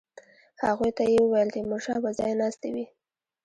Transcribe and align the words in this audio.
هغوی 0.65 0.91
ته 0.97 1.03
یې 1.11 1.17
وویل 1.21 1.49
تیمورشاه 1.55 1.99
به 2.03 2.09
ځای 2.19 2.33
ناستی 2.41 2.69
وي. 2.75 2.85